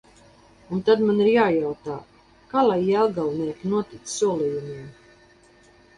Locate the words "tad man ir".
0.87-1.27